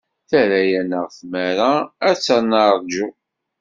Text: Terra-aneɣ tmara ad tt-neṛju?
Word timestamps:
Terra-aneɣ 0.29 1.05
tmara 1.17 1.71
ad 2.07 2.15
tt-neṛju? 2.17 3.07